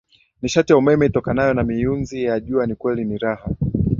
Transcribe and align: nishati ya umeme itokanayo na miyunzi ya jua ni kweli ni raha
nishati 0.41 0.71
ya 0.71 0.77
umeme 0.77 1.05
itokanayo 1.05 1.53
na 1.53 1.63
miyunzi 1.63 2.23
ya 2.23 2.39
jua 2.39 2.67
ni 2.67 2.75
kweli 2.75 3.05
ni 3.05 3.17
raha 3.17 3.49